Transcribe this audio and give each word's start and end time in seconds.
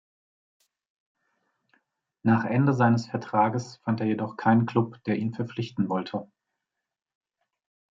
Nach 2.23 2.45
Ende 2.45 2.73
seines 2.73 3.05
Vertrages 3.05 3.77
fand 3.83 3.99
er 4.01 4.07
jedoch 4.07 4.35
keinen 4.35 4.65
Klub, 4.65 4.97
der 5.03 5.17
ihn 5.17 5.31
verpflichten 5.35 5.89
wollte. 5.89 6.27